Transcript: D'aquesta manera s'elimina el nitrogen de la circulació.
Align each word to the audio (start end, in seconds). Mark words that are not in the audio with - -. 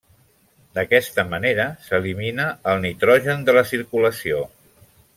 D'aquesta 0.77 1.25
manera 1.33 1.67
s'elimina 1.89 2.49
el 2.75 2.83
nitrogen 2.89 3.47
de 3.51 3.59
la 3.59 3.67
circulació. 3.77 4.43